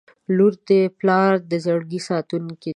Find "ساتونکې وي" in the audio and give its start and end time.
2.09-2.69